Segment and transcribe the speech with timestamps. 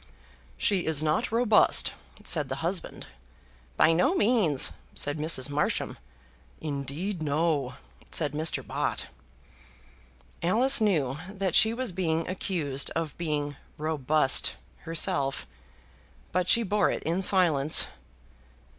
[0.57, 1.93] "She is not robust,"
[2.23, 3.05] said the husband.
[3.77, 5.47] "By no means," said Mrs.
[5.47, 5.99] Marsham.
[6.59, 7.75] "Indeed, no,"
[8.09, 8.65] said Mr.
[8.65, 9.09] Bott.
[10.41, 15.45] Alice knew that she was being accused of being robust herself;
[16.31, 17.85] but she bore it in silence.